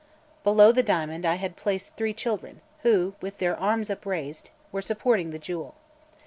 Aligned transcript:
Below 0.43 0.71
the 0.71 0.81
diamond 0.81 1.27
I 1.27 1.35
had 1.35 1.55
place 1.55 1.89
three 1.91 2.11
children, 2.11 2.61
who, 2.79 3.13
with 3.21 3.37
their 3.37 3.55
arms 3.55 3.87
upraised, 3.91 4.49
were 4.71 4.81
supporting 4.81 5.29
the 5.29 5.37
jewel. 5.37 5.75